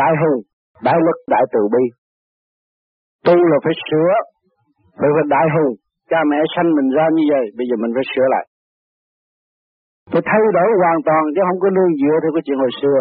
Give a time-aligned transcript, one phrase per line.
[0.00, 0.40] đại hùng,
[0.86, 1.84] đại lực, đại từ bi.
[3.26, 4.12] Tu là phải sửa,
[4.98, 5.72] phải phải đại hùng,
[6.10, 8.44] cha mẹ sanh mình ra như vậy, bây giờ mình phải sửa lại.
[10.12, 12.98] Phải thay đổi hoàn toàn chứ không có nương dựa theo cái chuyện hồi xưa.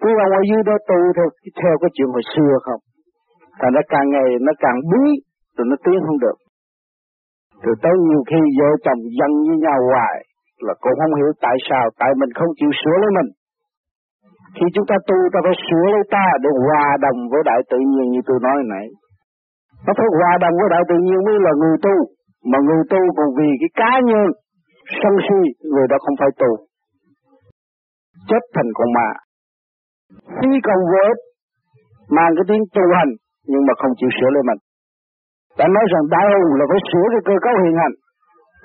[0.00, 1.28] Quý ông ở dưới đó tu theo,
[1.60, 2.80] theo cái chuyện hồi xưa không.
[3.60, 5.04] Thành nó càng ngày nó càng bí,
[5.56, 6.38] rồi nó tiến không được.
[7.64, 10.16] Rồi tới nhiều khi vợ chồng dân với nhau hoài,
[10.66, 13.28] là cũng không hiểu tại sao, tại mình không chịu sửa lấy mình.
[14.56, 17.78] Khi chúng ta tu ta phải sửa lấy ta để hòa đồng với đại tự
[17.90, 18.86] nhiên như tôi nói nãy.
[19.86, 21.96] Nó phải hòa đồng với đại tự nhiên mới là người tu.
[22.50, 24.26] Mà người tu còn vì cái cá nhân
[25.00, 25.40] sân si,
[25.72, 26.50] người đó không phải tu.
[28.28, 29.08] Chết thành con ma.
[30.38, 31.20] Khi công vô ích,
[32.16, 33.12] mang cái tiếng tu hành,
[33.50, 34.60] nhưng mà không chịu sửa lấy mình.
[35.58, 37.94] Ta nói rằng đại hùng là phải sửa cái cơ cấu hiện hành.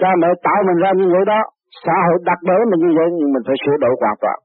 [0.02, 1.42] Cha mẹ tạo mình ra như vậy đó,
[1.86, 4.38] xã hội đặt đỡ mình như vậy nhưng mình phải sửa đổi hoàn toàn.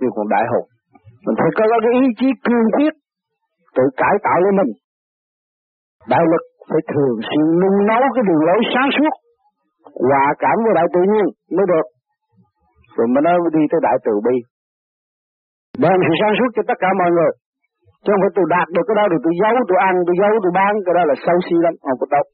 [0.00, 0.66] như còn đại hùng,
[1.24, 2.94] mình phải có cái ý chí cương quyết
[3.76, 4.70] tự cải tạo lấy mình.
[6.12, 9.14] Đại lực phải thường xuyên nung nấu cái đường lối sáng suốt,
[10.08, 11.26] hòa cảm với đại tự nhiên
[11.56, 11.86] mới được.
[12.96, 14.36] Rồi mới nói đi tới đại từ bi.
[15.82, 17.32] Đem sự sáng suốt cho tất cả mọi người.
[18.02, 20.32] Chứ không phải tôi đạt được cái đó rồi tôi giấu, tôi ăn, tôi giấu,
[20.44, 22.26] tôi bán, cái đó là sâu si lắm, không có tốt.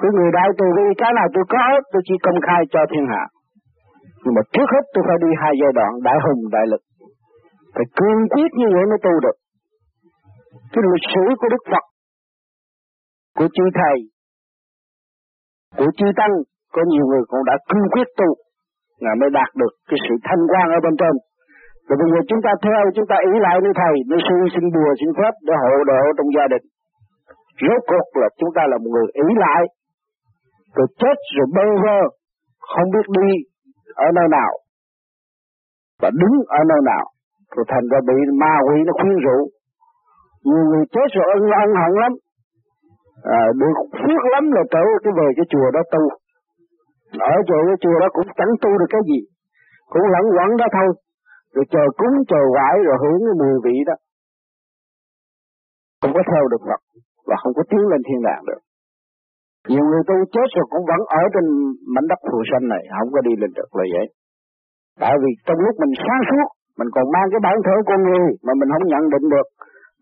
[0.00, 3.06] Cái người đại từ bi cái nào tôi có, tôi chỉ công khai cho thiên
[3.12, 3.24] hạ.
[4.22, 6.82] Nhưng mà trước hết tôi phải đi hai giai đoạn đại hùng, đại lực.
[7.74, 9.36] Phải cương quyết như vậy mới tu được.
[10.72, 11.84] Cái lịch sử của Đức Phật,
[13.38, 13.96] của chư Thầy,
[15.78, 16.34] của chư Tăng,
[16.74, 18.28] có nhiều người cũng đã cương quyết tu,
[19.04, 21.14] là mới đạt được cái sự thanh quan ở bên trên.
[21.86, 24.64] Rồi bây giờ chúng ta theo, chúng ta ý lại với Thầy, nơi sư xin
[24.74, 26.64] bùa, xin phép để hộ độ trong gia đình.
[27.64, 29.62] Rốt cuộc là chúng ta là một người ý lại,
[30.76, 31.98] rồi chết rồi bơ vơ,
[32.70, 33.30] không biết đi
[34.06, 34.52] ở nơi nào,
[36.02, 37.04] và đứng ở nơi nào,
[37.54, 39.38] rồi thành ra bị ma quỷ nó khuyên rũ.
[40.48, 42.12] Nhiều người chết rồi ân ân hận lắm,
[43.38, 46.02] à, được phước lắm là trở cái về cái chùa đó tu.
[47.32, 49.20] Ở chỗ cái chùa đó cũng chẳng tu được cái gì,
[49.92, 50.90] cũng lẫn quẩn đó thôi,
[51.54, 53.96] rồi chờ cúng chờ quải rồi hưởng cái mùi vị đó.
[56.00, 56.80] Không có theo được Phật,
[57.28, 58.62] và không có tiến lên thiên đàng được.
[59.68, 61.44] Nhiều người tu chết rồi cũng vẫn ở trên
[61.94, 64.06] mảnh đất phù sanh này, không có đi lên được là vậy.
[65.02, 66.48] Tại vì trong lúc mình sáng suốt,
[66.78, 69.46] mình còn mang cái bản thể con người mà mình không nhận định được.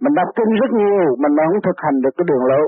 [0.03, 2.67] Mình đọc kinh rất nhiều, mình mà không thực hành được cái đường lối.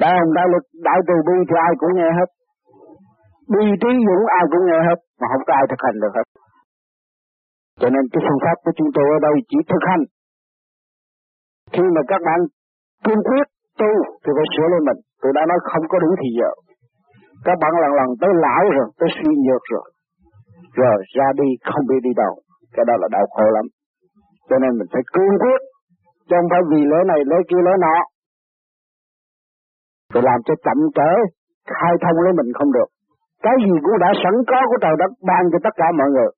[0.00, 2.28] Đại hồng đại lực, đại từ bi thì ai cũng nghe hết.
[3.52, 6.26] Bi trí dũng ai cũng nghe hết, mà không có ai thực hành được hết.
[7.80, 10.04] Cho nên cái phương pháp của chúng tôi ở đây chỉ thực hành.
[11.72, 12.40] Khi mà các bạn
[13.04, 13.46] cương quyết
[13.80, 13.90] tu
[14.22, 14.98] thì phải sửa lên mình.
[15.22, 16.50] Tôi đã nói không có đủ thì giờ.
[17.46, 19.86] Các bạn lần lần tới lão rồi, tới suy nhược rồi.
[20.80, 22.32] Rồi ra đi không biết đi đâu.
[22.74, 23.66] Cái đó là đau khổ lắm.
[24.48, 25.60] Cho nên mình phải cương quyết.
[26.28, 27.96] Chứ không phải vì lễ này, lễ kia, lễ nọ.
[30.12, 31.12] Rồi làm cho chậm trễ,
[31.76, 32.88] khai thông lấy mình không được.
[33.44, 36.30] Cái gì cũng đã sẵn có của trời đất ban cho tất cả mọi người.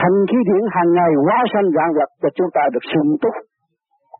[0.00, 3.34] Thành khí điển hàng ngày hóa sanh dạng vật cho chúng ta được sung túc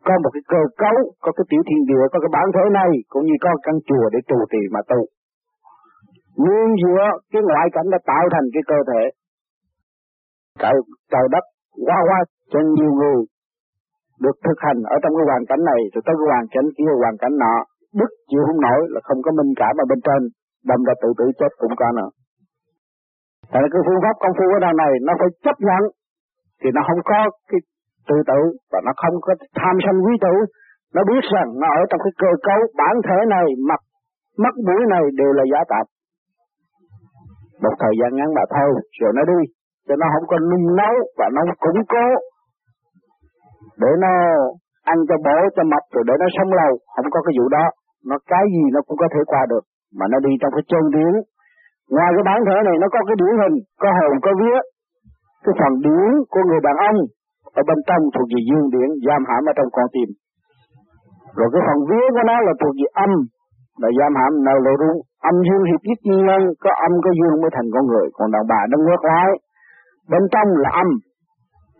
[0.07, 2.91] có một cái cơ cấu, có cái tiểu thiên địa, có cái bản thể này,
[3.11, 4.99] cũng như có căn chùa để trụ trì mà tu.
[6.41, 9.03] Nguyên dựa cái ngoại cảnh đã tạo thành cái cơ thể.
[10.61, 10.75] Trời,
[11.11, 11.45] trời đất
[11.87, 12.19] qua qua
[12.51, 13.19] cho nhiều người
[14.23, 16.91] được thực hành ở trong cái hoàn cảnh này, rồi tới cái hoàn cảnh kia,
[17.01, 17.55] hoàn cảnh nọ,
[17.99, 20.21] đức chịu không nổi là không có minh cảm ở bên trên,
[20.69, 22.09] đâm ra tự tử chết cũng có nữa.
[23.51, 25.81] Tại cái phương pháp công phu ở đằng này nó phải chấp nhận
[26.59, 27.19] thì nó không có
[27.49, 27.59] cái
[28.09, 28.39] tự tử
[28.71, 30.35] và nó không có tham sân quý tử
[30.95, 33.81] nó biết rằng nó ở trong cái cơ cấu bản thể này mặt
[34.43, 35.85] mắt mũi này đều là giả tạp
[37.63, 39.41] một thời gian ngắn mà thôi, rồi nó đi.
[39.87, 42.07] Cho nó không có nung nấu và nó củng cố.
[43.81, 44.11] Để nó
[44.93, 46.71] ăn cho bổ, cho mập, rồi để nó sống lâu.
[46.95, 47.65] Không có cái vụ đó.
[48.09, 49.63] Nó cái gì nó cũng có thể qua được.
[49.97, 51.13] Mà nó đi trong cái chân điển.
[51.93, 54.59] Ngoài cái bản thể này, nó có cái điển hình, có hồn, có vía.
[55.43, 56.99] Cái phần điển của người đàn ông
[57.59, 60.09] ở bên trong thuộc về dương điển, giam hãm ở trong con tim.
[61.37, 63.11] Rồi cái phần vía của nó là thuộc về âm.
[63.81, 64.97] Là giam hãm, nào lộ rung
[65.29, 68.07] âm dương hiệp nhất nhân có âm có dương mới thành con người.
[68.17, 69.29] Còn đàn bà nó ngược lại.
[70.11, 70.89] Bên trong là âm.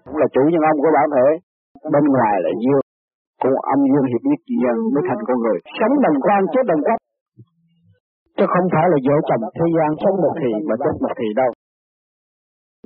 [0.06, 1.27] Cũng là chủ nhân âm của bản thể.
[1.94, 2.86] Bên ngoài là dương.
[3.44, 5.59] Cũng âm dương hiệp nhất nhân mới thành con người.
[5.80, 7.01] Sống đồng quan chết đồng quách.
[8.38, 11.27] Chứ không phải là vợ chồng thế gian sống một thì mà chết một thì
[11.42, 11.51] đâu.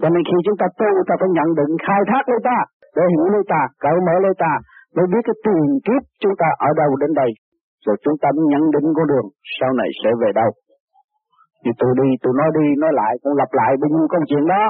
[0.01, 2.57] Cho nên khi chúng ta tu ta phải nhận định khai thác lấy ta
[2.95, 4.53] để hiểu lấy ta, cởi mở lấy ta,
[4.95, 7.29] để biết cái tiền kiếp chúng ta ở đâu đến đây.
[7.85, 9.27] Rồi chúng ta mới nhận định con đường
[9.57, 10.49] sau này sẽ về đâu.
[11.61, 14.45] Thì tôi đi, tôi nói đi, nói lại, cũng lặp lại bao nhiêu công chuyện
[14.53, 14.63] đó.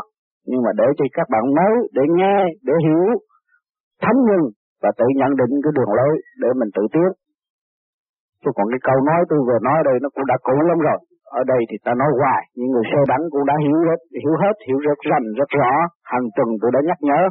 [0.50, 3.04] nhưng mà để cho các bạn mới để nghe để hiểu
[4.04, 4.42] thấm nhân
[4.84, 7.10] và tự nhận định cái đường lối để mình tự tiến
[8.42, 11.00] chứ còn cái câu nói tôi vừa nói đây nó cũng đã cũ lắm rồi
[11.40, 14.36] ở đây thì ta nói hoài những người sơ đánh cũng đã hiểu hết hiểu
[14.44, 15.72] hết hiểu rất rành rất rõ
[16.12, 17.22] hàng tuần tôi đã nhắc nhở,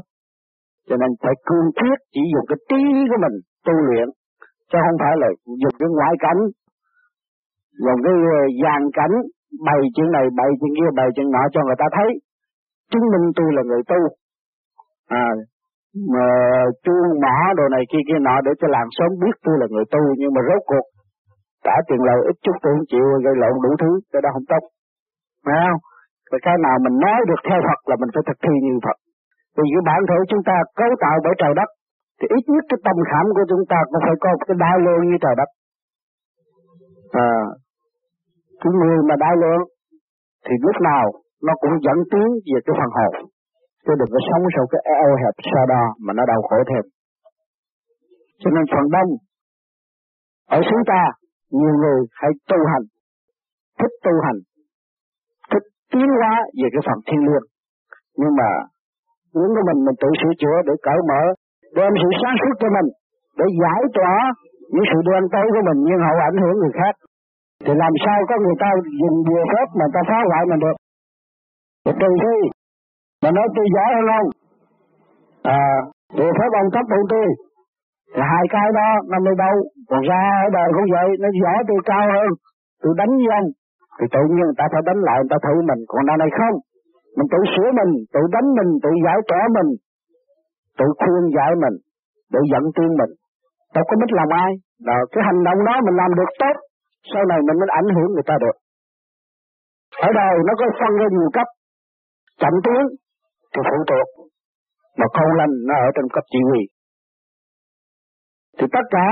[0.88, 3.36] cho nên phải cương quyết chỉ dùng cái trí của mình
[3.66, 4.08] tu luyện
[4.70, 5.28] chứ không phải là
[5.62, 6.40] dùng cái ngoại cảnh
[7.84, 9.14] dùng cái ờ, dàn cảnh
[9.66, 12.08] bày chuyện này, bày chuyện kia, bày chuyện nọ cho người ta thấy.
[12.90, 14.00] Chứng minh tôi là người tu.
[15.24, 15.28] À
[16.12, 16.26] mà
[16.84, 19.86] chuông mỏ đồ này kia kia nọ để cho làng sớm biết tôi là người
[19.92, 20.86] tu, nhưng mà rốt cuộc
[21.64, 24.48] trả tiền lời ít chút tôi không chịu, gây lộn đủ thứ, cái đó không
[24.52, 24.62] tốt.
[25.44, 25.80] Phải không?
[26.30, 28.98] Cái cái nào mình nói được theo Phật là mình phải thực thi như Phật.
[29.56, 31.68] Vì cái bản thể chúng ta cấu tạo bởi trời đất
[32.18, 35.02] thì ít nhất cái tâm khảm của chúng ta cũng phải có cái đai lương
[35.08, 35.50] như trời đất.
[37.26, 37.30] À,
[38.60, 39.62] cái người mà đai lương
[40.44, 41.04] thì lúc nào
[41.46, 43.12] nó cũng dẫn tiến về cái phần hồn.
[43.84, 46.84] Chứ đừng có sống sau cái eo hẹp xa đo mà nó đau khổ thêm.
[48.40, 49.10] Cho nên phần đông
[50.56, 51.02] ở xứ ta
[51.50, 52.84] nhiều người hãy tu hành
[53.78, 54.38] thích tu hành
[55.50, 57.46] thích tiến hóa về cái phần thiên liêng.
[58.20, 58.50] Nhưng mà
[59.34, 61.22] những của mình mình tự sửa chữa để cởi mở
[61.76, 62.88] đem sự sáng suốt cho mình
[63.38, 64.16] để giải tỏa
[64.72, 66.94] những sự đen tối của mình, nhưng hậu ảnh hưởng người khác.
[67.64, 68.68] Thì làm sao có người ta
[69.00, 70.76] dùng bùa phép mà ta phá hoại mình được?
[71.84, 72.36] Thì trừ khi
[73.22, 74.28] mà nói tôi giỏi hơn không
[75.58, 75.62] à
[76.16, 77.26] bùa phép ông cấp bọn tôi.
[78.14, 79.56] Thì hai cái đó nó mới đâu.
[79.90, 82.30] Còn ra ở đời cũng vậy, nó giỏi tôi cao hơn.
[82.82, 83.48] Tôi đánh với ông.
[83.98, 85.80] Thì tự nhiên người ta phải đánh lại, người ta thử mình.
[85.90, 86.56] Còn nào này không.
[87.16, 89.68] Mình tự sửa mình, tự đánh mình, tự giải tỏa mình
[90.78, 91.76] tự khuyên giải mình,
[92.32, 93.12] để dẫn tiên mình.
[93.74, 94.50] Đâu có biết làm ai.
[94.88, 96.56] Đó cái hành động đó mình làm được tốt,
[97.10, 98.56] sau này mình mới ảnh hưởng người ta được.
[100.06, 101.48] Ở đời nó có phân ra nhiều cấp.
[102.42, 102.82] Chậm tiến,
[103.52, 104.08] thì phụ thuộc.
[104.98, 106.62] Mà câu lành nó ở trong cấp chỉ huy.
[108.58, 109.08] Thì tất cả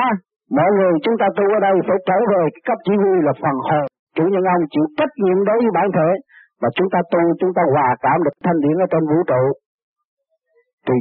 [0.58, 3.32] mọi người chúng ta tu ở đây phải trở về cái cấp chỉ huy là
[3.42, 3.84] phần hồn.
[4.16, 6.08] Chủ nhân ông chịu trách nhiệm đối với bản thể.
[6.62, 9.42] Mà chúng ta tu, chúng ta hòa cảm được thanh điển ở trên vũ trụ.
[10.86, 10.94] Thì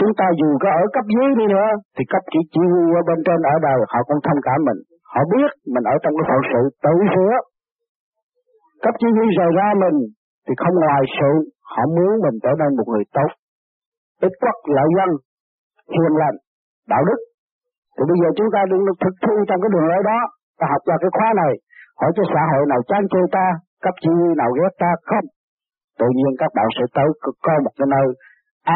[0.00, 3.02] chúng ta dù có ở cấp dưới đi nữa, thì cấp chỉ chỉ huy ở
[3.08, 4.80] bên trên ở đâu, họ cũng thông cảm mình.
[5.12, 7.34] Họ biết mình ở trong cái phận sự tự sửa.
[8.84, 9.96] Cấp chỉ huy rời ra mình,
[10.44, 11.32] thì không ngoài sự,
[11.72, 13.30] họ muốn mình trở nên một người tốt.
[14.26, 15.10] Ít quốc lợi dân,
[15.94, 16.36] hiền lành,
[16.92, 17.20] đạo đức.
[17.94, 20.18] Thì bây giờ chúng ta đừng thực thi trong cái đường lối đó,
[20.58, 21.52] ta học vào cái khóa này.
[22.00, 23.46] Hỏi cho xã hội nào chán chê ta,
[23.84, 25.26] cấp chỉ huy nào ghét ta không?
[26.00, 27.08] Tự nhiên các bạn sẽ tới
[27.44, 28.06] có một cái nơi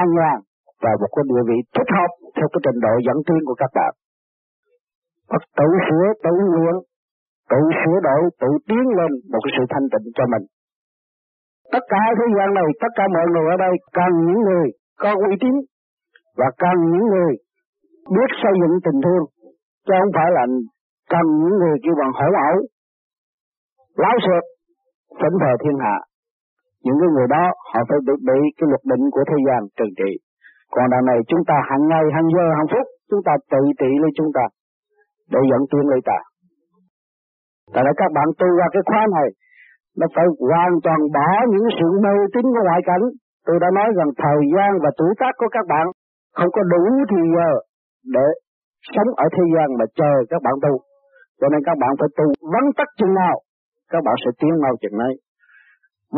[0.00, 0.38] an nhàn
[0.85, 3.71] và một cái địa vị thích hợp theo cái trình độ dẫn tiến của các
[3.79, 3.93] bạn
[5.31, 6.77] Phật tự sửa, tự nguyện,
[7.51, 10.45] tự sửa đổi, tự tiến lên một cái sự thanh tịnh cho mình.
[11.73, 14.67] Tất cả thế gian này, tất cả mọi người ở đây cần những người
[15.03, 15.55] có uy tín
[16.39, 17.33] và cần những người
[18.15, 19.25] biết xây dựng tình thương,
[19.87, 20.45] chứ không phải là
[21.13, 22.57] cần những người kêu bằng hỗn ẩu,
[24.03, 24.45] láo xược,
[25.21, 25.97] phấn thờ thiên hạ.
[26.85, 29.95] Những cái người đó họ phải bị, bị cái luật định của thế gian trừng
[29.99, 30.11] trị.
[30.72, 33.90] Còn đằng này chúng ta hàng ngày, hàng giờ, hàng phút, chúng ta tự trị
[34.02, 34.44] lấy chúng ta
[35.32, 36.19] để dẫn tiến lấy ta.
[37.75, 39.28] Tại đó các bạn tu ra cái khóa này,
[39.99, 43.05] nó phải hoàn toàn bỏ những sự mê tín của ngoại cảnh.
[43.46, 45.87] Tôi đã nói rằng thời gian và tuổi tác của các bạn
[46.37, 47.50] không có đủ thì giờ
[48.14, 48.26] để
[48.94, 50.73] sống ở thế gian mà chờ các bạn tu.
[51.40, 53.37] Cho nên các bạn phải tu vắng tắt chừng nào,
[53.92, 55.14] các bạn sẽ tiến mau chừng ấy.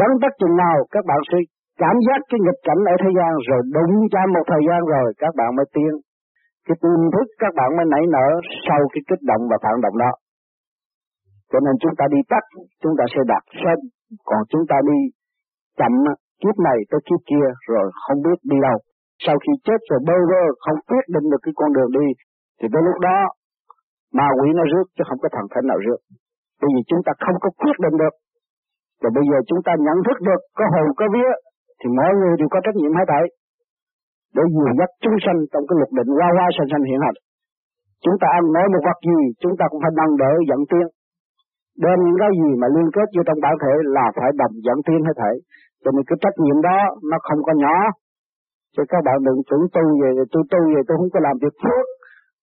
[0.00, 1.38] Vắng tắt chừng nào, các bạn sẽ
[1.82, 5.06] cảm giác cái nghịch cảnh ở thế gian rồi đúng cho một thời gian rồi
[5.22, 5.92] các bạn mới tiến
[6.66, 8.28] cái tiềm thức các bạn mới nảy nở
[8.66, 10.12] sau cái kích động và phản động đó.
[11.50, 12.44] Cho nên chúng ta đi tắt,
[12.82, 13.78] chúng ta sẽ đạt sớm,
[14.28, 14.98] còn chúng ta đi
[15.78, 15.92] chậm
[16.42, 18.78] kiếp này tới kiếp kia rồi không biết đi đâu.
[19.24, 22.08] Sau khi chết rồi bơ vơ không quyết định được cái con đường đi,
[22.58, 23.18] thì tới lúc đó
[24.18, 26.00] ma quỷ nó rước chứ không có thần thánh nào rước.
[26.60, 28.14] Bởi vì chúng ta không có quyết định được.
[29.02, 31.30] Rồi bây giờ chúng ta nhận thức được có hồn có vía
[31.78, 33.24] thì mọi người đều có trách nhiệm hết thảy
[34.36, 37.18] để dìu dắt chúng sanh trong cái luật định qua qua sanh sanh hiện hành.
[38.04, 40.86] Chúng ta ăn nói một vật gì, chúng ta cũng phải nâng đỡ dẫn tiên
[41.84, 44.78] Đem những cái gì mà liên kết vô trong bản thể là phải đồng dẫn
[44.86, 45.32] tiên hết thể.
[45.82, 46.78] Cho nên cái trách nhiệm đó
[47.10, 47.76] nó không có nhỏ.
[48.74, 51.54] cho các bạn đừng tưởng tu về, tôi tu về tôi không có làm việc
[51.62, 51.86] phước.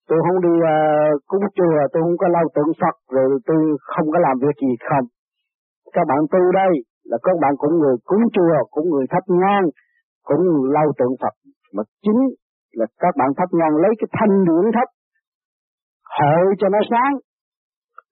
[0.09, 3.59] Tôi không đi uh, cúng chùa, tôi không có lau tượng Phật, rồi tôi
[3.93, 5.05] không có làm việc gì không.
[5.95, 6.71] Các bạn tu đây
[7.09, 9.65] là các bạn cũng người cúng chùa, cũng người thắp nhang,
[10.23, 10.43] cũng
[10.75, 11.35] lau tượng Phật.
[11.75, 12.19] Mà chính
[12.77, 14.89] là các bạn thắp nhang lấy cái thanh điển thấp
[16.17, 17.13] hội cho nó sáng.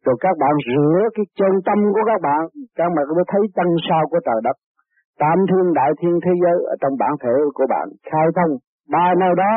[0.05, 2.41] Rồi các bạn rửa cái chân tâm của các bạn.
[2.77, 4.57] Các bạn mới thấy chân sao của trời đất
[5.21, 8.53] tam thiên đại thiên thế giới ở trong bản thể của bạn khai thông.
[8.93, 9.53] Ba nơi đó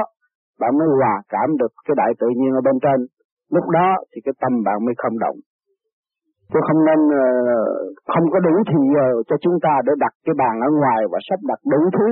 [0.60, 2.98] bạn mới hòa cảm được cái đại tự nhiên ở bên trên.
[3.54, 5.36] Lúc đó thì cái tâm bạn mới không động.
[6.50, 7.26] Chứ không nên ờ,
[8.12, 11.18] không có đủ thì giờ cho chúng ta để đặt cái bàn ở ngoài và
[11.28, 12.08] sắp đặt đủ thứ.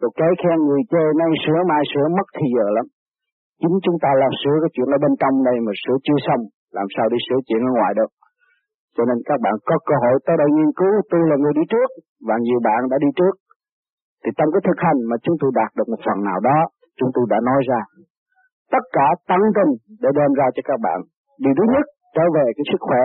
[0.00, 2.86] Rồi cái khen người chê nay sửa mai sửa mất thì giờ lắm.
[3.60, 6.42] Chính chúng ta làm sửa cái chuyện ở bên trong đây mà sửa chưa xong,
[6.78, 8.10] làm sao đi sửa chuyện ở ngoài được?
[8.96, 10.94] Cho nên các bạn có cơ hội tới đây nghiên cứu.
[11.10, 11.88] Tôi là người đi trước
[12.28, 13.34] và nhiều bạn đã đi trước.
[14.22, 16.58] Thì trong cái thực hành mà chúng tôi đạt được một phần nào đó,
[16.98, 17.80] chúng tôi đã nói ra.
[18.74, 20.98] Tất cả tăng tình để đem ra cho các bạn.
[21.42, 23.02] Điều thứ nhất, trở về cái sức khỏe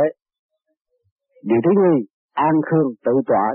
[1.49, 1.95] điều thứ nhì
[2.33, 3.45] an khương tự tỏa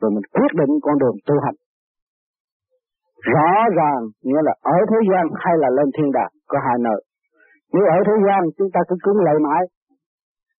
[0.00, 1.58] rồi mình quyết định con đường tu hành.
[3.32, 7.00] Rõ ràng nghĩa là ở thế gian hay là lên thiên đàng có hai nơi.
[7.72, 9.62] Nếu ở thế gian chúng ta cứ cứng lại mãi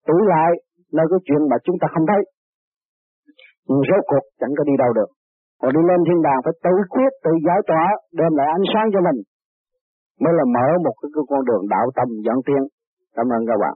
[0.08, 0.52] tủi lại
[0.94, 2.22] nơi cái chuyện mà chúng ta không thấy
[3.68, 5.10] nhưng rốt cuộc chẳng có đi đâu được.
[5.62, 7.86] Còn đi lên thiên đàng phải tự quyết, tự giải tỏa,
[8.20, 9.20] đem lại ánh sáng cho mình,
[10.22, 12.64] mới là mở một cái con đường đạo tâm dẫn tiên
[13.16, 13.76] cảm ơn các bạn.